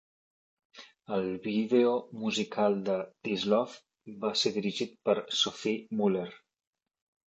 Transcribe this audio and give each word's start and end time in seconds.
El 1.17 1.27
vídeo 1.43 1.91
musical 2.23 2.79
de 2.87 2.95
"This 3.27 3.45
Love" 3.53 3.77
va 4.25 4.35
ser 4.45 4.53
dirigit 4.57 4.97
per 5.11 5.19
Sophie 5.43 5.99
Muller. 6.01 6.29